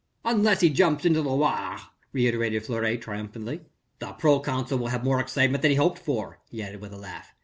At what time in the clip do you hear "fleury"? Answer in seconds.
2.65-2.97